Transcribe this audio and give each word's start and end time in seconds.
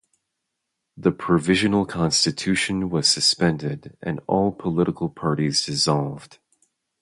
The 0.97 1.11
provisional 1.11 1.85
constitution 1.85 2.89
was 2.89 3.07
suspended 3.07 3.95
and 4.01 4.19
all 4.25 4.51
political 4.51 5.09
parties 5.09 5.63
dissolved. 5.63 6.39